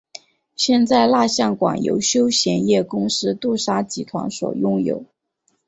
[0.55, 5.05] 现在蜡像馆由休闲业公司杜莎集团所拥有。